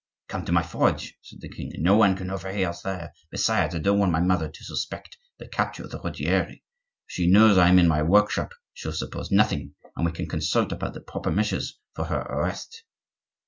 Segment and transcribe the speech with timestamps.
[0.29, 3.77] "Come to my forge," said the king, "no one can overhear us there; besides, I
[3.77, 6.63] don't want my mother to suspect the capture of the Ruggieri.
[7.07, 10.27] If she knows I am in my work shop she'll suppose nothing, and we can
[10.27, 12.83] consult about the proper measures for her arrest."